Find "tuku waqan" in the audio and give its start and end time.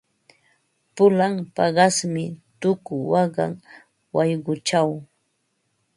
2.61-3.51